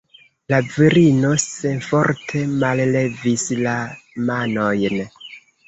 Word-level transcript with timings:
La 0.53 0.61
virino 0.77 1.33
senforte 1.43 2.43
mallevis 2.65 3.47
la 3.63 3.77
manojn. 4.33 5.01